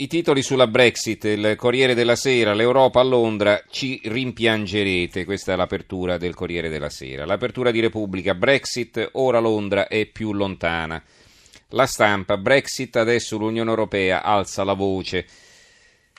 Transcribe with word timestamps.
I 0.00 0.06
titoli 0.06 0.42
sulla 0.42 0.68
Brexit, 0.68 1.24
il 1.24 1.54
Corriere 1.56 1.92
della 1.92 2.14
Sera, 2.14 2.54
l'Europa 2.54 3.00
a 3.00 3.02
Londra, 3.02 3.60
ci 3.68 4.00
rimpiangerete, 4.04 5.24
questa 5.24 5.54
è 5.54 5.56
l'apertura 5.56 6.18
del 6.18 6.34
Corriere 6.34 6.68
della 6.68 6.88
Sera. 6.88 7.24
L'apertura 7.24 7.72
di 7.72 7.80
Repubblica, 7.80 8.36
Brexit, 8.36 9.08
ora 9.14 9.40
Londra 9.40 9.88
è 9.88 10.06
più 10.06 10.32
lontana. 10.32 11.02
La 11.70 11.86
stampa, 11.86 12.36
Brexit, 12.36 12.94
adesso 12.94 13.38
l'Unione 13.38 13.70
Europea 13.70 14.22
alza 14.22 14.62
la 14.62 14.74
voce. 14.74 15.26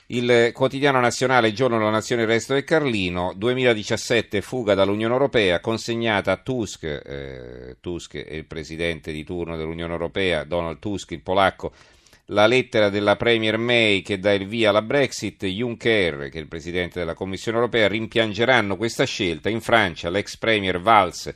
Il 0.08 0.50
quotidiano 0.52 1.00
nazionale 1.00 1.54
Giorno 1.54 1.78
della 1.78 1.88
Nazione 1.88 2.22
il 2.22 2.28
Resto 2.28 2.52
del 2.52 2.64
Carlino, 2.64 3.32
2017 3.34 4.42
fuga 4.42 4.74
dall'Unione 4.74 5.14
Europea, 5.14 5.60
consegnata 5.60 6.32
a 6.32 6.36
Tusk, 6.36 6.82
eh, 6.84 7.76
Tusk 7.80 8.18
è 8.18 8.34
il 8.34 8.44
presidente 8.44 9.10
di 9.10 9.24
turno 9.24 9.56
dell'Unione 9.56 9.94
Europea, 9.94 10.44
Donald 10.44 10.80
Tusk, 10.80 11.12
il 11.12 11.22
polacco, 11.22 11.72
la 12.26 12.46
lettera 12.46 12.88
della 12.88 13.16
Premier 13.16 13.58
May 13.58 14.02
che 14.02 14.18
dà 14.18 14.32
il 14.32 14.46
via 14.46 14.70
alla 14.70 14.82
Brexit, 14.82 15.44
Juncker, 15.44 16.28
che 16.28 16.38
è 16.38 16.40
il 16.40 16.48
Presidente 16.48 16.98
della 16.98 17.14
Commissione 17.14 17.58
europea, 17.58 17.88
rimpiangeranno 17.88 18.76
questa 18.76 19.04
scelta. 19.04 19.48
In 19.48 19.60
Francia 19.60 20.10
l'ex 20.10 20.36
Premier 20.36 20.80
Valls, 20.80 21.34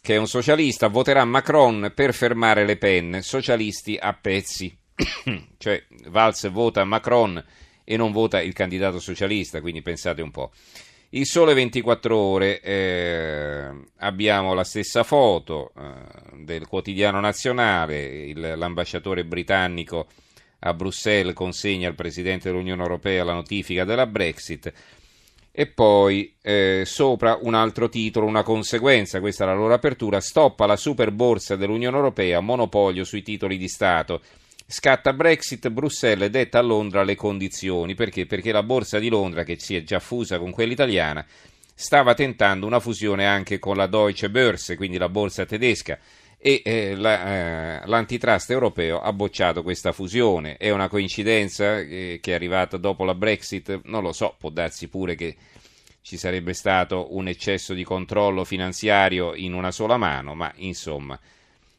che 0.00 0.14
è 0.14 0.18
un 0.18 0.26
socialista, 0.26 0.88
voterà 0.88 1.24
Macron 1.24 1.92
per 1.94 2.14
fermare 2.14 2.64
Le 2.64 2.76
Pen, 2.76 3.20
socialisti 3.22 3.96
a 4.00 4.12
pezzi. 4.14 4.76
cioè 5.58 5.84
Valls 6.06 6.48
vota 6.50 6.84
Macron 6.84 7.44
e 7.84 7.96
non 7.96 8.12
vota 8.12 8.40
il 8.40 8.52
candidato 8.52 8.98
socialista, 8.98 9.60
quindi 9.60 9.82
pensate 9.82 10.22
un 10.22 10.30
po'. 10.30 10.50
Il 11.10 11.24
Sole 11.24 11.54
24 11.54 12.16
Ore, 12.16 12.60
eh, 12.60 13.70
abbiamo 13.98 14.54
la 14.54 14.64
stessa 14.64 15.04
foto 15.04 15.70
eh, 15.76 16.42
del 16.42 16.66
quotidiano 16.66 17.20
nazionale, 17.20 18.26
il, 18.26 18.54
l'ambasciatore 18.56 19.24
britannico 19.24 20.08
a 20.60 20.74
Bruxelles 20.74 21.32
consegna 21.32 21.88
al 21.88 21.94
Presidente 21.94 22.50
dell'Unione 22.50 22.82
Europea 22.82 23.22
la 23.22 23.34
notifica 23.34 23.84
della 23.84 24.06
Brexit 24.06 24.72
e 25.52 25.66
poi 25.66 26.34
eh, 26.42 26.82
sopra 26.84 27.38
un 27.40 27.54
altro 27.54 27.88
titolo, 27.88 28.26
una 28.26 28.42
conseguenza, 28.42 29.20
questa 29.20 29.44
è 29.44 29.46
la 29.46 29.54
loro 29.54 29.74
apertura, 29.74 30.20
stoppa 30.20 30.66
la 30.66 30.76
super 30.76 31.12
borsa 31.12 31.56
dell'Unione 31.56 31.96
Europea, 31.96 32.40
monopolio 32.40 33.04
sui 33.04 33.22
titoli 33.22 33.56
di 33.56 33.68
Stato. 33.68 34.20
Scatta 34.68 35.12
Brexit, 35.12 35.68
Bruxelles 35.68 36.28
detta 36.28 36.58
a 36.58 36.62
Londra 36.62 37.04
le 37.04 37.14
condizioni. 37.14 37.94
Perché? 37.94 38.26
Perché 38.26 38.50
la 38.50 38.64
borsa 38.64 38.98
di 38.98 39.08
Londra, 39.08 39.44
che 39.44 39.60
si 39.60 39.76
è 39.76 39.84
già 39.84 40.00
fusa 40.00 40.40
con 40.40 40.50
quella 40.50 40.72
italiana, 40.72 41.24
stava 41.72 42.14
tentando 42.14 42.66
una 42.66 42.80
fusione 42.80 43.26
anche 43.26 43.60
con 43.60 43.76
la 43.76 43.86
Deutsche 43.86 44.28
Börse, 44.28 44.76
quindi 44.76 44.98
la 44.98 45.08
borsa 45.08 45.46
tedesca, 45.46 45.96
e 46.36 46.62
eh, 46.64 46.96
la, 46.96 47.82
eh, 47.82 47.86
l'antitrust 47.86 48.50
europeo 48.50 49.00
ha 49.00 49.12
bocciato 49.12 49.62
questa 49.62 49.92
fusione. 49.92 50.56
È 50.56 50.70
una 50.70 50.88
coincidenza 50.88 51.78
eh, 51.78 52.18
che 52.20 52.32
è 52.32 52.34
arrivata 52.34 52.76
dopo 52.76 53.04
la 53.04 53.14
Brexit? 53.14 53.82
Non 53.84 54.02
lo 54.02 54.12
so, 54.12 54.34
può 54.36 54.50
darsi 54.50 54.88
pure 54.88 55.14
che 55.14 55.36
ci 56.02 56.16
sarebbe 56.16 56.54
stato 56.54 57.14
un 57.16 57.28
eccesso 57.28 57.72
di 57.72 57.84
controllo 57.84 58.42
finanziario 58.42 59.32
in 59.36 59.54
una 59.54 59.70
sola 59.70 59.96
mano, 59.96 60.34
ma 60.34 60.52
insomma 60.56 61.18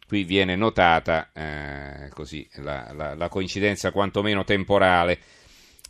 qui 0.08 0.24
viene 0.24 0.56
notata 0.56 1.30
eh, 1.34 2.10
così, 2.14 2.48
la, 2.56 2.92
la, 2.94 3.14
la, 3.14 3.28
coincidenza 3.28 3.92
quantomeno 3.92 4.46
temporale. 4.46 5.20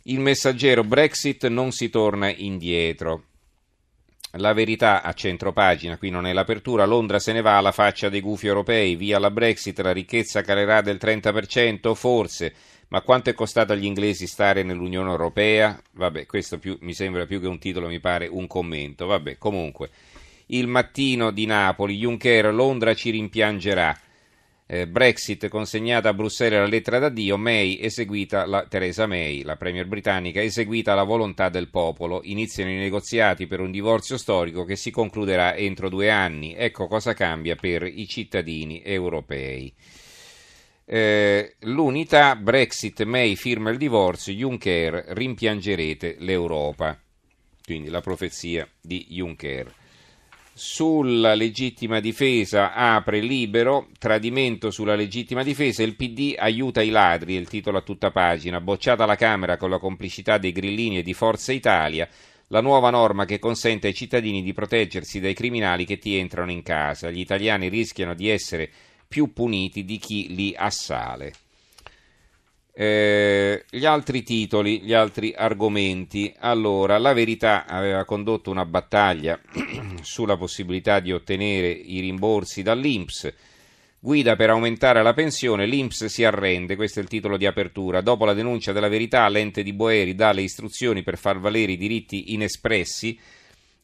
Il 0.04 0.18
messaggero 0.18 0.82
Brexit 0.82 1.46
non 1.46 1.70
si 1.70 1.88
torna 1.88 2.28
indietro. 2.28 3.22
La 4.32 4.52
verità 4.52 5.02
a 5.02 5.12
centro 5.14 5.52
pagina, 5.52 5.96
qui 5.96 6.10
non 6.10 6.26
è 6.26 6.32
l'apertura, 6.32 6.84
Londra 6.84 7.18
se 7.18 7.32
ne 7.32 7.40
va 7.40 7.56
alla 7.56 7.72
faccia 7.72 8.08
dei 8.08 8.20
gufi 8.20 8.46
europei, 8.46 8.94
via 8.96 9.18
la 9.18 9.30
Brexit, 9.30 9.78
la 9.80 9.92
ricchezza 9.92 10.42
calerà 10.42 10.82
del 10.82 10.98
30%, 11.00 11.94
forse, 11.94 12.52
ma 12.88 13.00
quanto 13.00 13.30
è 13.30 13.34
costato 13.34 13.72
agli 13.72 13.86
inglesi 13.86 14.26
stare 14.26 14.62
nell'Unione 14.64 15.10
Europea? 15.10 15.80
Vabbè, 15.92 16.26
questo 16.26 16.58
più, 16.58 16.76
mi 16.80 16.92
sembra 16.92 17.24
più 17.24 17.40
che 17.40 17.46
un 17.46 17.58
titolo, 17.58 17.86
mi 17.86 18.00
pare 18.00 18.26
un 18.26 18.46
commento, 18.46 19.06
vabbè, 19.06 19.38
comunque. 19.38 19.90
Il 20.46 20.66
mattino 20.66 21.30
di 21.30 21.46
Napoli, 21.46 21.96
Juncker, 21.96 22.52
Londra 22.52 22.94
ci 22.94 23.10
rimpiangerà 23.10 23.96
eh, 24.70 24.86
Brexit 24.86 25.48
consegnata 25.48 26.10
a 26.10 26.14
Bruxelles 26.14 26.60
la 26.60 26.66
lettera 26.66 26.98
d'addio, 26.98 27.38
May 27.38 27.78
eseguita 27.80 28.44
la, 28.44 28.66
Theresa 28.68 29.06
May, 29.06 29.42
la 29.42 29.56
premier 29.56 29.86
britannica, 29.86 30.42
eseguita 30.42 30.94
la 30.94 31.04
volontà 31.04 31.48
del 31.48 31.70
popolo. 31.70 32.20
Iniziano 32.24 32.70
i 32.70 32.76
negoziati 32.76 33.46
per 33.46 33.60
un 33.60 33.70
divorzio 33.70 34.18
storico 34.18 34.64
che 34.64 34.76
si 34.76 34.90
concluderà 34.90 35.56
entro 35.56 35.88
due 35.88 36.10
anni. 36.10 36.54
Ecco 36.54 36.86
cosa 36.86 37.14
cambia 37.14 37.56
per 37.56 37.82
i 37.82 38.06
cittadini 38.06 38.82
europei. 38.82 39.72
Eh, 40.84 41.54
l'unità, 41.60 42.36
Brexit, 42.36 43.04
May 43.04 43.36
firma 43.36 43.70
il 43.70 43.78
divorzio, 43.78 44.34
Juncker, 44.34 45.02
rimpiangerete 45.08 46.16
l'Europa. 46.18 47.00
Quindi 47.64 47.88
la 47.88 48.02
profezia 48.02 48.68
di 48.78 49.06
Juncker 49.08 49.72
sulla 50.58 51.34
legittima 51.34 52.00
difesa 52.00 52.72
apre 52.74 53.20
libero, 53.20 53.90
tradimento 53.96 54.72
sulla 54.72 54.96
legittima 54.96 55.44
difesa, 55.44 55.84
il 55.84 55.94
PD 55.94 56.34
aiuta 56.36 56.82
i 56.82 56.90
ladri, 56.90 57.34
il 57.34 57.46
titolo 57.46 57.78
a 57.78 57.82
tutta 57.82 58.10
pagina, 58.10 58.60
bocciata 58.60 59.06
la 59.06 59.14
Camera 59.14 59.56
con 59.56 59.70
la 59.70 59.78
complicità 59.78 60.36
dei 60.36 60.50
grillini 60.50 60.98
e 60.98 61.02
di 61.04 61.14
Forza 61.14 61.52
Italia, 61.52 62.08
la 62.48 62.60
nuova 62.60 62.90
norma 62.90 63.24
che 63.24 63.38
consente 63.38 63.86
ai 63.86 63.94
cittadini 63.94 64.42
di 64.42 64.52
proteggersi 64.52 65.20
dai 65.20 65.34
criminali 65.34 65.84
che 65.84 65.98
ti 65.98 66.16
entrano 66.16 66.50
in 66.50 66.64
casa, 66.64 67.08
gli 67.08 67.20
italiani 67.20 67.68
rischiano 67.68 68.14
di 68.14 68.28
essere 68.28 68.68
più 69.06 69.32
puniti 69.32 69.84
di 69.84 69.98
chi 69.98 70.34
li 70.34 70.54
assale. 70.56 71.32
Eh, 72.80 73.64
gli 73.68 73.84
altri 73.84 74.22
titoli, 74.22 74.82
gli 74.82 74.92
altri 74.92 75.34
argomenti. 75.36 76.32
Allora, 76.38 76.96
la 76.98 77.12
verità 77.12 77.66
aveva 77.66 78.04
condotto 78.04 78.52
una 78.52 78.64
battaglia 78.64 79.36
sulla 80.02 80.36
possibilità 80.36 81.00
di 81.00 81.10
ottenere 81.10 81.70
i 81.70 81.98
rimborsi 81.98 82.62
dall'INPS. 82.62 83.34
Guida 83.98 84.36
per 84.36 84.50
aumentare 84.50 85.02
la 85.02 85.12
pensione, 85.12 85.66
l'INPS 85.66 86.04
si 86.04 86.22
arrende, 86.22 86.76
questo 86.76 87.00
è 87.00 87.02
il 87.02 87.08
titolo 87.08 87.36
di 87.36 87.46
apertura. 87.46 88.00
Dopo 88.00 88.24
la 88.24 88.32
denuncia 88.32 88.70
della 88.70 88.86
verità, 88.86 89.28
l'ente 89.28 89.64
di 89.64 89.72
Boeri 89.72 90.14
dà 90.14 90.30
le 90.30 90.42
istruzioni 90.42 91.02
per 91.02 91.18
far 91.18 91.40
valere 91.40 91.72
i 91.72 91.76
diritti 91.76 92.32
inespressi. 92.32 93.18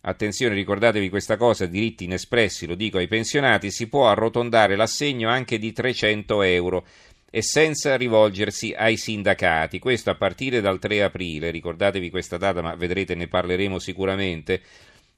Attenzione, 0.02 0.54
ricordatevi 0.54 1.08
questa 1.08 1.36
cosa, 1.36 1.66
diritti 1.66 2.04
inespressi, 2.04 2.64
lo 2.64 2.76
dico 2.76 2.98
ai 2.98 3.08
pensionati, 3.08 3.72
si 3.72 3.88
può 3.88 4.06
arrotondare 4.06 4.76
l'assegno 4.76 5.30
anche 5.30 5.58
di 5.58 5.72
300 5.72 6.42
euro 6.42 6.86
e 7.36 7.42
senza 7.42 7.96
rivolgersi 7.96 8.72
ai 8.76 8.96
sindacati. 8.96 9.80
Questo 9.80 10.08
a 10.08 10.14
partire 10.14 10.60
dal 10.60 10.78
3 10.78 11.02
aprile, 11.02 11.50
ricordatevi 11.50 12.08
questa 12.08 12.36
data, 12.36 12.62
ma 12.62 12.76
vedrete 12.76 13.16
ne 13.16 13.26
parleremo 13.26 13.80
sicuramente, 13.80 14.62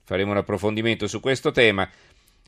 faremo 0.02 0.30
un 0.30 0.38
approfondimento 0.38 1.08
su 1.08 1.20
questo 1.20 1.50
tema. 1.50 1.86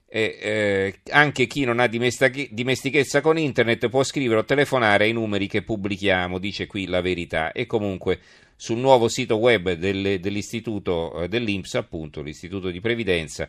E, 0.09 0.39
eh, 0.41 1.01
anche 1.11 1.47
chi 1.47 1.65
non 1.65 1.81
ha 1.81 1.87
dimestichezza 1.87 3.21
con 3.21 3.37
internet 3.37 3.91
può 3.91 4.03
scrivere 4.05 4.41
o 4.41 4.45
telefonare 4.47 5.05
ai 5.05 5.13
numeri 5.13 5.47
che 5.49 5.61
pubblichiamo, 5.61 6.39
dice 6.39 6.67
qui 6.67 6.87
la 6.87 7.03
verità. 7.03 7.53
E 7.53 7.67
comunque 7.67 8.21
sul 8.57 8.79
nuovo 8.79 9.09
sito 9.09 9.37
web 9.37 9.73
del, 9.73 10.19
dell'istituto 10.19 11.25
eh, 11.25 11.29
dell'Inps, 11.29 11.75
appunto 11.75 12.23
l'istituto 12.23 12.71
di 12.71 12.81
previdenza, 12.81 13.47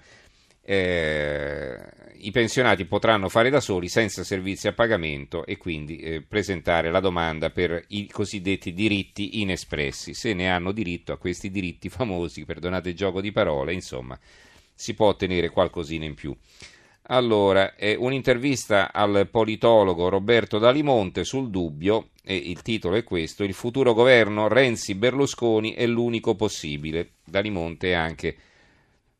eh, 0.65 1.79
i 2.21 2.31
pensionati 2.31 2.85
potranno 2.85 3.29
fare 3.29 3.49
da 3.49 3.59
soli 3.59 3.87
senza 3.87 4.23
servizi 4.23 4.67
a 4.67 4.73
pagamento 4.73 5.45
e 5.45 5.57
quindi 5.57 5.97
eh, 5.97 6.21
presentare 6.21 6.91
la 6.91 6.99
domanda 6.99 7.49
per 7.49 7.83
i 7.89 8.09
cosiddetti 8.09 8.73
diritti 8.73 9.41
inespressi. 9.41 10.13
Se 10.13 10.33
ne 10.33 10.49
hanno 10.49 10.71
diritto 10.71 11.11
a 11.11 11.17
questi 11.17 11.49
diritti 11.51 11.89
famosi, 11.89 12.45
perdonate 12.45 12.89
il 12.89 12.95
gioco 12.95 13.21
di 13.21 13.31
parole, 13.31 13.73
insomma, 13.73 14.17
si 14.73 14.93
può 14.93 15.07
ottenere 15.07 15.49
qualcosina 15.49 16.05
in 16.05 16.15
più. 16.15 16.35
Allora, 17.11 17.75
eh, 17.75 17.95
un'intervista 17.95 18.93
al 18.93 19.27
politologo 19.31 20.09
Roberto 20.09 20.59
Dalimonte 20.59 21.23
sul 21.23 21.49
dubbio, 21.49 22.09
e 22.23 22.35
il 22.35 22.61
titolo 22.61 22.95
è 22.95 23.03
questo, 23.03 23.43
il 23.43 23.53
futuro 23.53 23.93
governo 23.93 24.47
Renzi-Berlusconi 24.47 25.73
è 25.73 25.87
l'unico 25.87 26.35
possibile. 26.35 27.13
Dalimonte 27.25 27.89
è 27.89 27.93
anche 27.93 28.35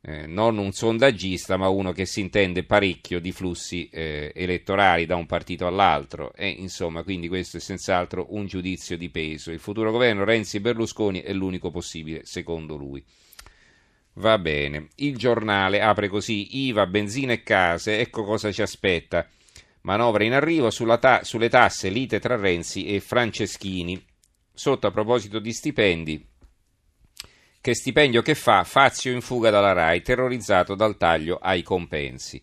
eh, 0.02 0.26
non 0.26 0.56
un 0.56 0.72
sondaggista, 0.72 1.56
ma 1.56 1.68
uno 1.68 1.92
che 1.92 2.06
si 2.06 2.20
intende 2.20 2.64
parecchio 2.64 3.20
di 3.20 3.32
flussi 3.32 3.88
eh, 3.90 4.32
elettorali 4.34 5.04
da 5.04 5.16
un 5.16 5.26
partito 5.26 5.66
all'altro. 5.66 6.32
E 6.34 6.48
insomma, 6.48 7.02
quindi 7.02 7.28
questo 7.28 7.58
è 7.58 7.60
senz'altro 7.60 8.28
un 8.30 8.46
giudizio 8.46 8.96
di 8.96 9.10
peso. 9.10 9.50
Il 9.50 9.58
futuro 9.58 9.90
governo 9.90 10.24
Renzi-Berlusconi 10.24 11.20
è 11.20 11.32
l'unico 11.32 11.70
possibile, 11.70 12.24
secondo 12.24 12.76
lui. 12.76 13.04
Va 14.14 14.38
bene. 14.38 14.88
Il 14.96 15.16
giornale 15.16 15.82
apre 15.82 16.08
così: 16.08 16.66
IVA, 16.66 16.86
benzina 16.86 17.32
e 17.32 17.42
case, 17.42 18.00
ecco 18.00 18.24
cosa 18.24 18.50
ci 18.50 18.62
aspetta. 18.62 19.28
Manovra 19.82 20.24
in 20.24 20.32
arrivo 20.32 20.70
ta- 20.98 21.24
sulle 21.24 21.48
tasse, 21.48 21.88
lite 21.88 22.18
tra 22.20 22.36
Renzi 22.36 22.86
e 22.86 23.00
Franceschini. 23.00 24.02
Sotto 24.52 24.86
a 24.86 24.90
proposito 24.90 25.38
di 25.38 25.52
stipendi, 25.52 26.26
che 27.60 27.74
stipendio 27.74 28.22
che 28.22 28.34
fa? 28.34 28.64
Fazio 28.64 29.12
in 29.12 29.20
fuga 29.20 29.50
dalla 29.50 29.72
RAI, 29.72 30.02
terrorizzato 30.02 30.74
dal 30.74 30.96
taglio 30.96 31.38
ai 31.40 31.62
compensi. 31.62 32.42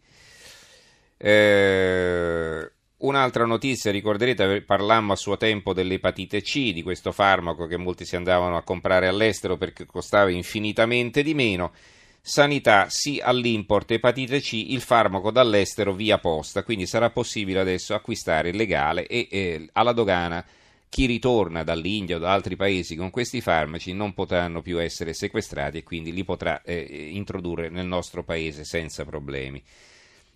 Eh, 1.18 2.72
Un'altra 3.00 3.46
notizia, 3.46 3.92
ricorderete, 3.92 4.64
parlammo 4.64 5.14
a 5.14 5.16
suo 5.16 5.38
tempo 5.38 5.72
dell'epatite 5.72 6.42
C, 6.42 6.74
di 6.74 6.82
questo 6.82 7.12
farmaco 7.12 7.68
che 7.68 7.78
molti 7.78 8.06
si 8.06 8.16
andavano 8.16 8.58
a 8.58 8.64
comprare 8.64 9.08
all'estero 9.08 9.56
perché 9.56 9.86
costava 9.86 10.32
infinitamente 10.32 11.22
di 11.22 11.36
meno. 11.36 11.74
Sanità 12.20 12.88
sì 12.90 13.22
all'import 13.24 13.92
epatite 13.92 14.40
C, 14.40 14.54
il 14.54 14.82
farmaco 14.82 15.30
dall'estero 15.30 15.94
via 15.94 16.18
posta, 16.18 16.64
quindi 16.64 16.88
sarà 16.88 17.12
possibile 17.12 17.60
adesso 17.60 17.94
acquistare 17.94 18.52
legale 18.52 19.06
e 19.06 19.28
eh, 19.30 19.70
alla 19.74 19.92
dogana 19.92 20.44
chi 20.90 21.06
ritorna 21.06 21.64
dall'India 21.64 22.16
o 22.16 22.20
da 22.20 22.32
altri 22.32 22.56
paesi 22.56 22.96
con 22.96 23.10
questi 23.10 23.42
farmaci 23.42 23.94
non 23.94 24.14
potranno 24.14 24.62
più 24.62 24.82
essere 24.82 25.14
sequestrati 25.14 25.80
e 25.80 25.84
quindi 25.84 26.14
li 26.14 26.24
potrà 26.24 26.62
eh, 26.62 27.10
introdurre 27.12 27.70
nel 27.70 27.86
nostro 27.86 28.24
paese 28.24 28.64
senza 28.64 29.04
problemi. 29.06 29.62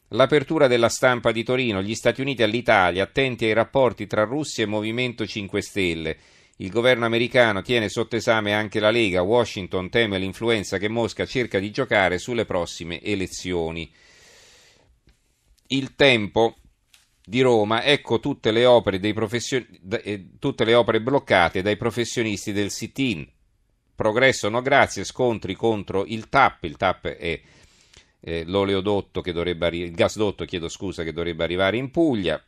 L'apertura 0.10 0.68
della 0.68 0.90
stampa 0.90 1.32
di 1.32 1.44
Torino, 1.44 1.82
gli 1.82 1.96
Stati 1.96 2.20
Uniti 2.20 2.44
all'Italia, 2.44 3.04
attenti 3.04 3.46
ai 3.46 3.54
rapporti 3.54 4.08
tra 4.08 4.26
Russia 4.26 4.64
e 4.64 4.68
Movimento 4.68 5.26
5 5.26 5.62
Stelle. 5.62 6.18
Il 6.58 6.70
governo 6.70 7.06
americano 7.06 7.62
tiene 7.62 7.88
sotto 7.88 8.18
esame 8.18 8.54
anche 8.54 8.82
la 8.82 8.92
Lega, 8.92 9.22
Washington 9.22 9.90
teme 9.90 10.20
l'influenza 10.20 10.78
che 10.78 10.90
Mosca 10.90 11.26
cerca 11.26 11.60
di 11.60 11.72
giocare 11.72 12.18
sulle 12.18 12.46
prossime 12.46 13.02
elezioni. 13.02 13.90
Il 15.68 15.96
tempo 15.96 16.58
di 17.32 17.40
Roma, 17.40 17.82
ecco 17.86 18.20
tutte 18.20 18.52
le 18.52 18.66
opere, 18.66 19.00
profession... 19.14 19.66
Eh, 20.04 20.32
tutte 20.38 20.66
le 20.66 20.74
opere 20.74 21.00
bloccate 21.00 21.62
dai 21.62 21.78
professionisti 21.78 22.52
del 22.52 22.72
sit-in. 22.72 23.26
Progresso 23.96 24.50
no 24.50 24.62
grazie, 24.62 25.06
scontri 25.06 25.56
contro 25.56 26.04
il 26.06 26.28
TAP, 26.28 26.66
il 26.66 26.76
TAP 26.76 27.08
è 27.08 27.42
eh, 28.20 28.44
l'oleodotto 28.46 29.22
che 29.22 29.32
dovrebbe 29.32 29.68
arri- 29.68 29.80
il 29.80 29.94
gasdotto, 29.94 30.44
chiedo 30.44 30.68
scusa, 30.68 31.04
che 31.04 31.14
dovrebbe 31.14 31.46
arrivare 31.46 31.78
in 31.78 31.90
Puglia. 31.90 32.44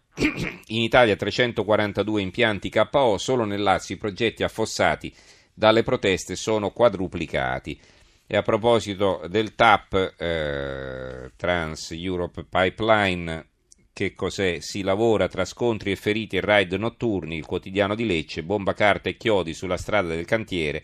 In 0.67 0.81
Italia 0.81 1.15
342 1.15 2.21
impianti 2.21 2.69
KO, 2.69 3.17
solo 3.17 3.45
nel 3.45 3.63
Lazio 3.63 3.95
i 3.95 3.97
progetti 3.97 4.43
affossati 4.43 5.15
dalle 5.53 5.83
proteste 5.83 6.35
sono 6.35 6.71
quadruplicati. 6.71 7.79
E 8.27 8.35
a 8.35 8.41
proposito 8.41 9.21
del 9.29 9.55
TAP, 9.55 10.15
eh, 10.17 11.31
Trans 11.37 11.91
Europe 11.91 12.43
Pipeline, 12.43 13.51
che 13.93 14.15
cos'è? 14.15 14.59
Si 14.59 14.81
lavora 14.81 15.27
tra 15.27 15.45
scontri 15.45 15.91
e 15.91 15.95
feriti 15.95 16.37
e 16.37 16.41
raid 16.41 16.73
notturni, 16.73 17.37
il 17.37 17.45
quotidiano 17.45 17.93
di 17.93 18.05
Lecce, 18.05 18.43
bomba 18.43 18.73
carta 18.73 19.07
e 19.07 19.17
chiodi 19.17 19.53
sulla 19.53 19.77
strada 19.77 20.09
del 20.09 20.25
cantiere, 20.25 20.83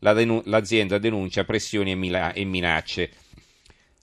la 0.00 0.12
denu- 0.12 0.44
l'azienda 0.44 0.98
denuncia 0.98 1.44
pressioni 1.44 1.92
e, 1.92 1.94
mila- 1.94 2.32
e 2.34 2.44
minacce. 2.44 3.10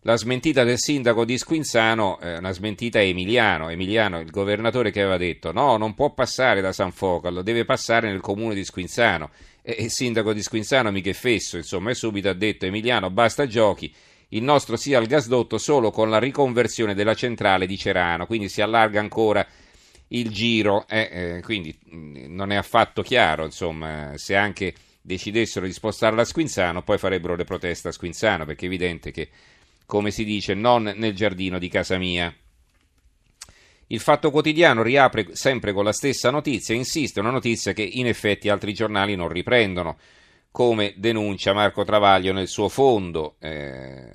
La 0.02 0.16
smentita 0.16 0.64
del 0.64 0.78
sindaco 0.80 1.26
di 1.26 1.38
Squinzano 1.38 2.18
è 2.20 2.38
una 2.38 2.52
smentita 2.52 3.02
Emiliano. 3.02 3.70
Emiliano, 3.70 4.20
il 4.20 4.32
governatore 4.32 4.90
che 4.90 5.02
aveva 5.02 5.18
detto 5.18 5.52
no, 5.52 5.76
non 5.78 5.96
può 5.96 6.14
passare 6.14 6.62
da 6.62 6.72
San 6.72 6.92
Focalo, 6.92 7.42
deve 7.42 7.66
passare 7.66 8.10
nel 8.10 8.22
comune 8.22 8.56
di 8.56 8.64
Squinzano. 8.64 9.30
E 9.62 9.76
il 9.80 9.92
sindaco 9.92 10.34
di 10.34 10.42
Squinzano, 10.42 10.92
mica 10.92 11.12
fesso, 11.12 11.58
insomma, 11.58 11.92
e 11.92 11.94
subito 11.94 12.30
ha 12.30 12.34
detto 12.34 12.66
Emiliano, 12.66 13.10
basta 13.10 13.48
giochi, 13.48 13.94
il 14.30 14.44
nostro 14.44 14.76
sia 14.76 15.00
il 15.00 15.08
gasdotto 15.08 15.58
solo 15.58 15.92
con 15.92 16.10
la 16.10 16.20
riconversione 16.20 16.94
della 16.94 17.14
centrale 17.14 17.66
di 17.66 17.78
Cerano, 17.78 18.26
quindi 18.26 18.50
si 18.50 18.62
allarga 18.62 19.00
ancora 19.00 19.46
il 20.10 20.30
giro, 20.30 20.86
eh, 20.88 21.10
eh, 21.12 21.42
quindi 21.42 21.78
mm, 21.94 22.34
non 22.34 22.52
è 22.52 22.56
affatto 22.56 23.02
chiaro, 23.02 23.46
insomma, 23.46 24.14
se 24.16 24.36
anche 24.36 24.74
decidessero 25.02 25.66
di 25.66 25.74
spostarla 25.74 26.22
a 26.22 26.26
Squinzano, 26.26 26.84
poi 26.84 26.98
farebbero 26.98 27.36
le 27.36 27.46
proteste 27.46 27.90
a 27.90 27.92
Squinzano, 27.92 28.46
perché 28.46 28.66
è 28.66 28.68
evidente 28.68 29.12
che 29.12 29.30
come 29.86 30.12
si 30.12 30.26
dice, 30.26 30.54
non 30.54 30.84
nel 30.84 31.16
giardino 31.16 31.58
di 31.58 31.70
casa 31.70 31.98
mia. 31.98 32.34
Il 33.88 34.02
Fatto 34.02 34.32
Quotidiano 34.32 34.84
riapre 34.84 35.30
sempre 35.32 35.72
con 35.72 35.86
la 35.86 35.94
stessa 35.94 36.30
notizia, 36.30 36.76
insiste, 36.76 37.22
una 37.22 37.30
notizia 37.30 37.72
che 37.72 37.84
in 37.84 38.06
effetti 38.06 38.50
altri 38.50 38.74
giornali 38.74 39.16
non 39.16 39.30
riprendono, 39.30 39.98
come 40.52 40.94
denuncia 40.98 41.54
Marco 41.54 41.84
Travaglio 41.84 42.34
nel 42.34 42.48
suo 42.48 42.70
fondo, 42.70 43.36
eh, 43.40 44.12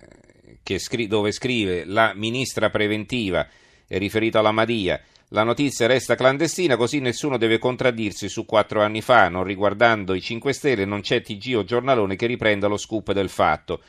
scri- 0.79 1.07
dove 1.07 1.33
scrive 1.33 1.85
la 1.85 2.13
ministra 2.15 2.71
preventiva, 2.71 3.47
è 3.87 3.99
riferito 3.99 4.39
alla 4.39 4.53
Madia, 4.53 5.01
la 5.29 5.45
notizia 5.45 5.87
resta 5.87 6.15
clandestina 6.15 6.77
così 6.77 7.01
nessuno 7.01 7.39
deve 7.39 7.59
contraddirsi 7.59 8.29
su 8.29 8.45
quattro 8.45 8.83
anni 8.83 9.01
fa, 9.01 9.29
non 9.29 9.45
riguardando 9.45 10.15
i 10.15 10.21
5 10.21 10.53
Stelle 10.53 10.85
non 10.85 11.01
c'è 11.01 11.23
TG 11.23 11.55
o 11.57 11.65
giornalone 11.65 12.17
che 12.17 12.27
riprenda 12.27 12.67
lo 12.67 12.77
scoop 12.77 13.13
del 13.13 13.31
fatto 13.31 13.81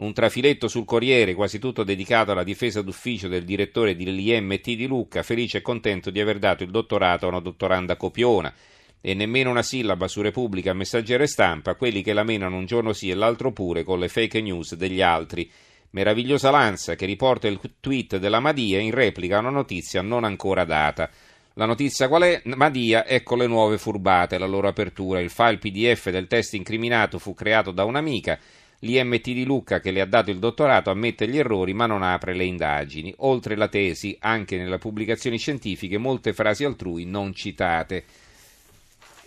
un 0.00 0.12
trafiletto 0.14 0.66
sul 0.66 0.84
Corriere, 0.84 1.34
quasi 1.34 1.58
tutto 1.58 1.84
dedicato 1.84 2.32
alla 2.32 2.42
difesa 2.42 2.80
d'ufficio 2.82 3.28
del 3.28 3.44
direttore 3.44 3.94
dell'IMT 3.94 4.70
di 4.72 4.86
Lucca, 4.86 5.22
felice 5.22 5.58
e 5.58 5.62
contento 5.62 6.10
di 6.10 6.20
aver 6.20 6.38
dato 6.38 6.62
il 6.62 6.70
dottorato 6.70 7.26
a 7.26 7.28
una 7.28 7.40
dottoranda 7.40 7.96
copiona. 7.96 8.52
E 9.00 9.14
nemmeno 9.14 9.50
una 9.50 9.62
sillaba 9.62 10.08
su 10.08 10.20
Repubblica, 10.20 10.74
Messaggero 10.74 11.22
e 11.22 11.26
Stampa, 11.26 11.74
quelli 11.74 12.02
che 12.02 12.12
la 12.12 12.22
menano 12.22 12.56
un 12.56 12.66
giorno 12.66 12.92
sì 12.92 13.10
e 13.10 13.14
l'altro 13.14 13.52
pure 13.52 13.82
con 13.82 13.98
le 13.98 14.08
fake 14.08 14.40
news 14.40 14.74
degli 14.74 15.00
altri. 15.00 15.50
Meravigliosa 15.90 16.50
Lanza 16.50 16.94
che 16.94 17.06
riporta 17.06 17.48
il 17.48 17.58
tweet 17.80 18.18
della 18.18 18.40
Madia 18.40 18.78
in 18.78 18.92
replica 18.92 19.36
a 19.36 19.40
una 19.40 19.50
notizia 19.50 20.02
non 20.02 20.24
ancora 20.24 20.64
data. 20.64 21.10
La 21.54 21.66
notizia 21.66 22.08
qual 22.08 22.22
è? 22.22 22.42
Madia, 22.44 23.06
ecco 23.06 23.36
le 23.36 23.46
nuove 23.46 23.78
furbate, 23.78 24.38
la 24.38 24.46
loro 24.46 24.68
apertura. 24.68 25.20
Il 25.20 25.30
file 25.30 25.58
PDF 25.58 26.10
del 26.10 26.26
test 26.26 26.54
incriminato 26.54 27.18
fu 27.18 27.34
creato 27.34 27.70
da 27.70 27.84
un'amica 27.84 28.38
L'IMT 28.82 29.32
di 29.32 29.44
Lucca, 29.44 29.78
che 29.78 29.90
le 29.90 30.00
ha 30.00 30.06
dato 30.06 30.30
il 30.30 30.38
dottorato, 30.38 30.90
ammette 30.90 31.28
gli 31.28 31.36
errori 31.36 31.74
ma 31.74 31.84
non 31.84 32.02
apre 32.02 32.34
le 32.34 32.44
indagini. 32.44 33.12
Oltre 33.18 33.54
la 33.54 33.68
tesi, 33.68 34.16
anche 34.20 34.56
nelle 34.56 34.78
pubblicazioni 34.78 35.36
scientifiche, 35.36 35.98
molte 35.98 36.32
frasi 36.32 36.64
altrui 36.64 37.04
non 37.04 37.34
citate. 37.34 38.04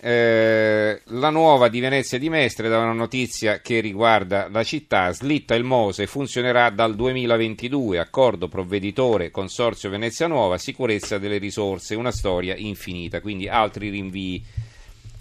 Eh, 0.06 1.02
la 1.02 1.30
nuova 1.30 1.70
di 1.70 1.80
Venezia 1.80 2.20
di 2.20 2.28
Mestre 2.28 2.68
da 2.68 2.80
una 2.80 2.92
notizia 2.92 3.62
che 3.62 3.80
riguarda 3.80 4.50
la 4.50 4.62
città, 4.62 5.14
slitta 5.14 5.56
il 5.56 5.64
Mose, 5.64 6.08
funzionerà 6.08 6.70
dal 6.72 6.94
2022, 6.94 8.00
accordo 8.00 8.50
provveditore, 8.50 9.32
consorzio 9.32 9.90
Venezia 9.90 10.28
Nuova, 10.28 10.58
sicurezza 10.58 11.20
delle 11.20 11.38
risorse, 11.38 11.96
una 11.96 12.12
storia 12.12 12.54
infinita, 12.58 13.22
quindi 13.22 13.48
altri 13.48 13.88
rinvii. 13.92 14.46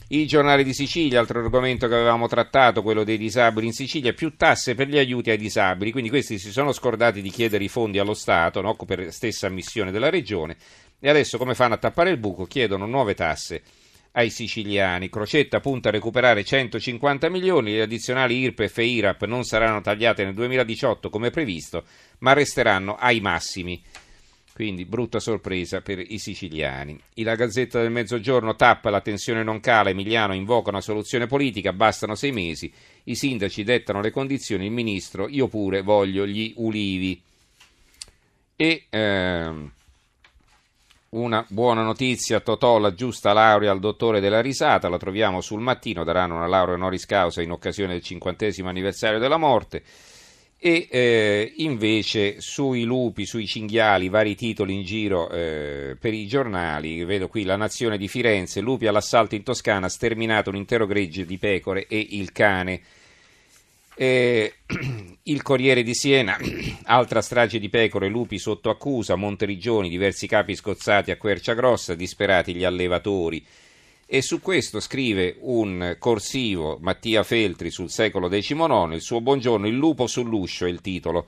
I 0.09 0.27
giornali 0.27 0.65
di 0.65 0.75
Sicilia, 0.75 1.21
altro 1.21 1.39
argomento 1.39 1.87
che 1.87 1.95
avevamo 1.95 2.27
trattato, 2.27 2.83
quello 2.83 3.05
dei 3.05 3.19
disabili 3.19 3.67
in 3.67 3.73
Sicilia, 3.75 4.13
più 4.13 4.35
tasse 4.37 4.75
per 4.75 4.89
gli 4.89 4.99
aiuti 4.99 5.31
ai 5.31 5.39
disabili, 5.39 5.93
quindi 5.93 6.11
questi 6.11 6.41
si 6.41 6.51
sono 6.51 6.73
scordati 6.73 7.23
di 7.23 7.31
chiedere 7.31 7.63
i 7.63 7.69
fondi 7.69 8.01
allo 8.01 8.15
Stato 8.15 8.61
no? 8.61 8.75
per 8.75 9.13
stessa 9.13 9.49
missione 9.49 9.93
della 9.93 10.11
regione. 10.11 10.57
E 10.99 11.09
adesso 11.09 11.39
come 11.39 11.55
fanno 11.55 11.75
a 11.75 11.79
tappare 11.79 12.11
il 12.11 12.17
buco? 12.17 12.47
Chiedono 12.47 12.87
nuove 12.87 13.15
tasse 13.15 13.63
ai 14.13 14.31
siciliani. 14.31 15.09
Crocetta 15.09 15.61
punta 15.61 15.89
a 15.89 15.93
recuperare 15.93 16.45
150 16.45 17.29
milioni, 17.29 17.73
le 17.73 17.83
addizionali 17.83 18.39
IRPEF 18.39 18.79
e 18.79 18.85
IRAP 18.85 19.25
non 19.25 19.45
saranno 19.45 19.81
tagliate 19.81 20.25
nel 20.25 20.35
2018 20.35 21.11
come 21.11 21.31
previsto, 21.31 21.85
ma 22.19 22.33
resteranno 22.33 22.97
ai 22.97 23.21
massimi. 23.21 23.83
Quindi 24.53 24.85
brutta 24.85 25.19
sorpresa 25.19 25.81
per 25.81 25.99
i 25.99 26.19
siciliani. 26.19 26.99
La 27.15 27.35
Gazzetta 27.35 27.81
del 27.81 27.91
Mezzogiorno 27.91 28.55
tappa, 28.55 28.91
la 28.91 29.01
tensione 29.01 29.43
non 29.43 29.61
cala, 29.61 29.89
Emiliano 29.89 30.35
invoca 30.35 30.69
una 30.69 30.83
soluzione 30.83 31.27
politica, 31.27 31.73
bastano 31.73 32.15
sei 32.15 32.33
mesi, 32.33 32.71
i 33.05 33.15
sindaci 33.15 33.65
dettano 33.65 34.03
le 34.03 34.11
condizioni, 34.11 34.67
il 34.67 34.73
ministro, 34.73 35.27
io 35.27 35.49
pure 35.49 35.81
voglio 35.81 36.27
gli 36.27 36.53
ulivi. 36.57 37.21
E 38.55 38.85
ehm, 38.91 39.73
una 41.13 41.45
buona 41.49 41.83
notizia, 41.83 42.41
Totò 42.41 42.79
la 42.79 42.95
giusta 42.95 43.33
laurea 43.33 43.71
al 43.71 43.81
dottore 43.81 44.21
della 44.21 44.41
risata, 44.41 44.89
la 44.89 44.97
troviamo 44.97 45.41
sul 45.41 45.61
mattino, 45.61 46.05
daranno 46.05 46.37
una 46.37 46.47
laurea 46.47 46.75
honoris 46.75 47.05
causa 47.05 47.43
in 47.43 47.51
occasione 47.51 47.93
del 47.93 48.03
cinquantesimo 48.03 48.69
anniversario 48.69 49.19
della 49.19 49.37
morte 49.37 49.83
e 50.65 50.87
eh, 50.89 51.53
invece 51.57 52.41
sui 52.41 52.85
lupi, 52.85 53.27
sui 53.27 53.47
cinghiali, 53.47 54.09
vari 54.09 54.37
titoli 54.37 54.75
in 54.75 54.85
giro 54.85 55.29
eh, 55.29 55.97
per 55.99 56.15
i 56.15 56.27
giornali, 56.27 57.05
vedo 57.05 57.29
qui 57.29 57.43
La 57.43 57.57
Nazione 57.57 57.99
di 57.99 58.07
Firenze, 58.09 58.61
lupi 58.61 58.87
all'assalto 58.87 59.35
in 59.35 59.43
Toscana, 59.43 59.89
sterminato 59.89 60.51
un 60.51 60.57
intero 60.57 60.87
gregge 60.87 61.27
di 61.27 61.37
pecore 61.37 61.87
e 61.89 62.07
il 62.11 62.31
cane. 62.33 62.81
Eh, 63.95 64.55
il 65.25 65.43
Corriere 65.43 65.83
di 65.83 65.95
Siena, 65.95 66.37
altra 66.85 67.21
strage 67.21 67.59
di 67.59 67.69
pecore, 67.69 68.09
lupi 68.09 68.39
sotto 68.39 68.71
accusa, 68.71 69.17
Monteriggioni, 69.17 69.89
diversi 69.89 70.27
capi 70.27 70.55
scozzati 70.55 71.11
a 71.11 71.17
Quercia 71.17 71.55
Grossa, 71.55 71.95
disperati 71.95 72.55
gli 72.55 72.65
allevatori. 72.65 73.45
E 74.07 74.21
su 74.21 74.41
questo 74.41 74.79
scrive 74.81 75.37
un 75.41 75.97
corsivo 75.99 76.79
Mattia 76.83 77.23
Feltri 77.23 77.71
sul 77.71 77.89
secolo 77.89 78.29
XIX, 78.29 78.93
il 78.93 79.01
suo 79.01 79.21
buongiorno, 79.23 79.67
il 79.67 79.75
lupo 79.75 80.07
sull'uscio 80.07 80.67
è 80.67 80.69
il 80.69 80.83
titolo. 80.83 81.27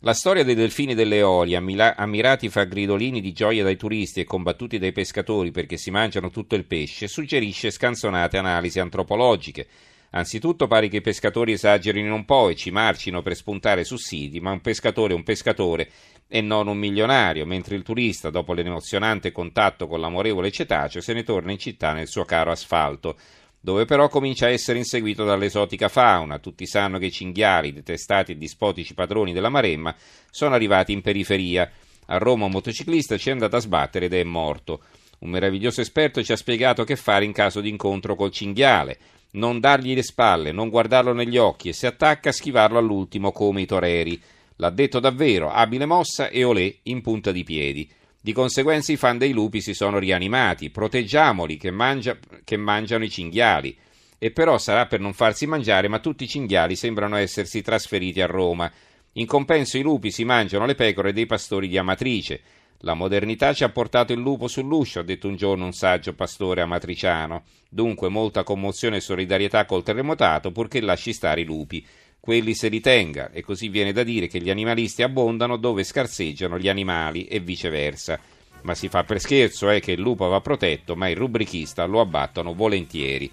La 0.00 0.14
storia 0.14 0.42
dei 0.42 0.56
delfini 0.56 0.94
delle 0.94 1.18
Eolie, 1.18 1.56
ammirati 1.56 2.48
fra 2.48 2.64
gridolini 2.64 3.20
di 3.20 3.32
gioia 3.32 3.62
dai 3.62 3.76
turisti 3.76 4.20
e 4.20 4.24
combattuti 4.24 4.78
dai 4.78 4.92
pescatori 4.92 5.52
perché 5.52 5.76
si 5.76 5.92
mangiano 5.92 6.28
tutto 6.28 6.56
il 6.56 6.64
pesce, 6.64 7.06
suggerisce 7.06 7.70
scansonate 7.70 8.36
analisi 8.36 8.80
antropologiche. 8.80 9.66
Anzitutto 10.14 10.66
pare 10.66 10.88
che 10.88 10.98
i 10.98 11.00
pescatori 11.00 11.52
esagerino 11.52 12.14
un 12.14 12.24
po' 12.24 12.50
e 12.50 12.54
ci 12.54 12.70
marcino 12.70 13.22
per 13.22 13.34
spuntare 13.34 13.84
sussidi, 13.84 14.40
ma 14.40 14.50
un 14.50 14.60
pescatore 14.60 15.14
è 15.14 15.16
un 15.16 15.22
pescatore 15.22 15.90
e 16.28 16.40
non 16.40 16.68
un 16.68 16.76
milionario, 16.76 17.46
mentre 17.46 17.76
il 17.76 17.82
turista, 17.82 18.28
dopo 18.28 18.52
l'emozionante 18.52 19.32
contatto 19.32 19.86
con 19.86 20.00
l'amorevole 20.00 20.50
cetaceo, 20.50 21.00
se 21.00 21.14
ne 21.14 21.22
torna 21.22 21.52
in 21.52 21.58
città 21.58 21.92
nel 21.92 22.08
suo 22.08 22.24
caro 22.24 22.50
asfalto 22.50 23.16
dove 23.64 23.84
però 23.84 24.08
comincia 24.08 24.46
a 24.46 24.50
essere 24.50 24.78
inseguito 24.78 25.24
dall'esotica 25.24 25.88
fauna. 25.88 26.40
Tutti 26.40 26.66
sanno 26.66 26.98
che 26.98 27.06
i 27.06 27.12
cinghiali, 27.12 27.72
detestati 27.72 28.32
e 28.32 28.36
dispotici 28.36 28.92
padroni 28.92 29.32
della 29.32 29.50
Maremma, 29.50 29.94
sono 30.30 30.56
arrivati 30.56 30.92
in 30.92 31.00
periferia. 31.00 31.70
A 32.06 32.18
Roma 32.18 32.46
un 32.46 32.50
motociclista 32.50 33.16
ci 33.16 33.28
è 33.28 33.32
andato 33.32 33.54
a 33.54 33.60
sbattere 33.60 34.06
ed 34.06 34.14
è 34.14 34.24
morto. 34.24 34.82
Un 35.20 35.30
meraviglioso 35.30 35.80
esperto 35.80 36.24
ci 36.24 36.32
ha 36.32 36.36
spiegato 36.36 36.82
che 36.82 36.96
fare 36.96 37.24
in 37.24 37.30
caso 37.30 37.60
di 37.60 37.68
incontro 37.68 38.16
col 38.16 38.32
cinghiale. 38.32 38.98
Non 39.34 39.60
dargli 39.60 39.94
le 39.94 40.02
spalle, 40.02 40.52
non 40.52 40.68
guardarlo 40.68 41.14
negli 41.14 41.38
occhi 41.38 41.70
e 41.70 41.72
se 41.72 41.86
attacca 41.86 42.32
schivarlo 42.32 42.78
all'ultimo 42.78 43.32
come 43.32 43.62
i 43.62 43.66
toreri. 43.66 44.20
L'ha 44.56 44.68
detto 44.68 45.00
davvero, 45.00 45.50
abile 45.50 45.86
mossa 45.86 46.28
e 46.28 46.44
olè 46.44 46.74
in 46.84 47.00
punta 47.00 47.32
di 47.32 47.42
piedi. 47.42 47.90
Di 48.20 48.32
conseguenza 48.32 48.92
i 48.92 48.96
fan 48.96 49.16
dei 49.16 49.32
lupi 49.32 49.62
si 49.62 49.72
sono 49.72 49.98
rianimati, 49.98 50.70
proteggiamoli 50.70 51.56
che, 51.56 51.70
mangia, 51.70 52.18
che 52.44 52.56
mangiano 52.58 53.04
i 53.04 53.10
cinghiali. 53.10 53.76
E 54.18 54.30
però 54.30 54.58
sarà 54.58 54.86
per 54.86 55.00
non 55.00 55.14
farsi 55.14 55.46
mangiare, 55.46 55.88
ma 55.88 55.98
tutti 55.98 56.24
i 56.24 56.28
cinghiali 56.28 56.76
sembrano 56.76 57.16
essersi 57.16 57.62
trasferiti 57.62 58.20
a 58.20 58.26
Roma. 58.26 58.70
In 59.14 59.26
compenso 59.26 59.78
i 59.78 59.82
lupi 59.82 60.10
si 60.10 60.24
mangiano 60.24 60.66
le 60.66 60.74
pecore 60.74 61.12
dei 61.12 61.26
pastori 61.26 61.68
di 61.68 61.78
Amatrice. 61.78 62.40
La 62.84 62.94
modernità 62.94 63.52
ci 63.52 63.62
ha 63.62 63.68
portato 63.68 64.12
il 64.12 64.18
lupo 64.18 64.48
sull'uscio, 64.48 65.00
ha 65.00 65.04
detto 65.04 65.28
un 65.28 65.36
giorno 65.36 65.64
un 65.64 65.72
saggio 65.72 66.14
pastore 66.14 66.62
amatriciano. 66.62 67.44
Dunque 67.68 68.08
molta 68.08 68.42
commozione 68.42 68.96
e 68.96 69.00
solidarietà 69.00 69.66
col 69.66 69.84
terremotato, 69.84 70.50
purché 70.50 70.80
lasci 70.80 71.12
stare 71.12 71.42
i 71.42 71.44
lupi 71.44 71.84
quelli 72.18 72.54
se 72.54 72.68
li 72.68 72.78
tenga, 72.80 73.30
e 73.32 73.42
così 73.42 73.68
viene 73.68 73.92
da 73.92 74.04
dire 74.04 74.28
che 74.28 74.40
gli 74.40 74.50
animalisti 74.50 75.02
abbondano 75.02 75.56
dove 75.56 75.82
scarseggiano 75.82 76.56
gli 76.56 76.68
animali 76.68 77.26
e 77.26 77.40
viceversa. 77.40 78.18
Ma 78.62 78.74
si 78.74 78.88
fa 78.88 79.02
per 79.02 79.18
scherzo, 79.18 79.68
è 79.68 79.76
eh, 79.76 79.80
che 79.80 79.92
il 79.92 80.00
lupo 80.00 80.28
va 80.28 80.40
protetto, 80.40 80.94
ma 80.94 81.08
il 81.08 81.16
rubrichista 81.16 81.84
lo 81.84 82.00
abbattono 82.00 82.54
volentieri. 82.54 83.28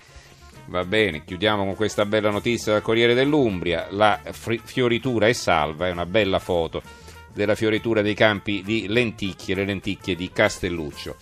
Va 0.67 0.83
bene, 0.85 1.23
chiudiamo 1.23 1.65
con 1.65 1.75
questa 1.75 2.05
bella 2.05 2.31
notizia 2.31 2.71
dal 2.71 2.81
Corriere 2.81 3.13
dell'Umbria. 3.13 3.87
La 3.91 4.19
fioritura 4.31 5.27
è 5.27 5.33
salva, 5.33 5.87
è 5.87 5.91
una 5.91 6.07
bella 6.07 6.39
foto 6.39 6.81
della 7.33 7.55
fioritura 7.55 8.01
dei 8.01 8.13
campi 8.15 8.61
di 8.63 8.87
lenticchie, 8.87 9.55
le 9.55 9.65
lenticchie 9.65 10.15
di 10.15 10.31
Castelluccio. 10.31 11.15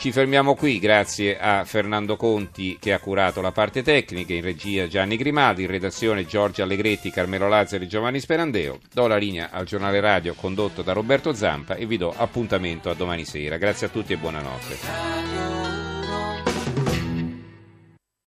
Ci 0.00 0.12
fermiamo 0.12 0.54
qui, 0.54 0.78
grazie 0.78 1.38
a 1.38 1.66
Fernando 1.66 2.16
Conti 2.16 2.78
che 2.80 2.94
ha 2.94 2.98
curato 2.98 3.42
la 3.42 3.52
parte 3.52 3.82
tecnica, 3.82 4.32
in 4.32 4.40
regia 4.40 4.88
Gianni 4.88 5.18
Grimaldi, 5.18 5.64
in 5.64 5.70
redazione 5.70 6.24
Giorgio 6.24 6.62
Allegretti, 6.62 7.10
Carmelo 7.10 7.48
Lazzari 7.48 7.84
e 7.84 7.86
Giovanni 7.86 8.18
Sperandeo. 8.18 8.78
Do 8.94 9.06
la 9.06 9.18
linea 9.18 9.50
al 9.50 9.66
giornale 9.66 10.00
radio 10.00 10.32
condotto 10.32 10.80
da 10.80 10.94
Roberto 10.94 11.34
Zampa 11.34 11.74
e 11.74 11.84
vi 11.84 11.98
do 11.98 12.14
appuntamento 12.16 12.88
a 12.88 12.94
domani 12.94 13.26
sera. 13.26 13.58
Grazie 13.58 13.88
a 13.88 13.90
tutti 13.90 14.14
e 14.14 14.16
buonanotte. 14.16 15.59